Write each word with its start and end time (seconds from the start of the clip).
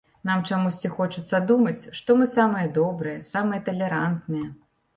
Нам 0.27 0.39
чамусьці 0.53 0.89
хочацца 0.93 1.41
думаць, 1.51 1.83
што 2.01 2.17
мы 2.23 2.29
самыя 2.33 2.73
добрыя, 2.81 3.23
самыя 3.31 3.65
талерантныя. 3.71 4.53